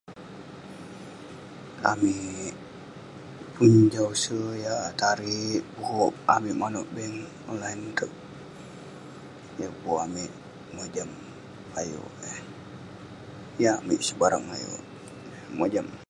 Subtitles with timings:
[1.91, 2.53] Amik
[3.55, 7.15] pun jah use yah tarik pukuk amik manouk bank
[7.51, 8.13] online itouk.
[9.59, 10.31] Yah kuk amik
[10.75, 11.09] mojam
[11.79, 12.39] ayuk eh.
[13.61, 14.83] Yeng amik sebarang ayuk.
[15.57, 15.87] Mojam.